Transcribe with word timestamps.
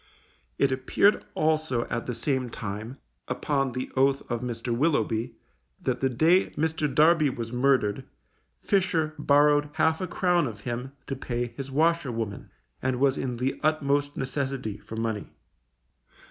It 0.57 0.71
appeared 0.71 1.23
also 1.35 1.85
at 1.89 2.07
the 2.07 2.15
same 2.15 2.49
time, 2.49 2.97
upon 3.27 3.73
the 3.73 3.91
oath 3.95 4.23
of 4.31 4.41
Mr. 4.41 4.75
Willoughby, 4.75 5.35
that 5.79 5.99
the 5.99 6.09
day 6.09 6.49
Mr. 6.55 6.91
Darby 6.91 7.29
was 7.29 7.51
murdered, 7.51 8.05
Fisher 8.63 9.13
borrowed 9.19 9.69
half 9.73 10.01
a 10.01 10.07
crown 10.07 10.47
of 10.47 10.61
him 10.61 10.93
to 11.05 11.15
pay 11.15 11.53
his 11.55 11.69
washerwoman, 11.69 12.49
and 12.81 12.99
was 12.99 13.15
in 13.15 13.37
the 13.37 13.59
utmost 13.61 14.17
necessity 14.17 14.79
for 14.79 14.95
money. 14.95 15.29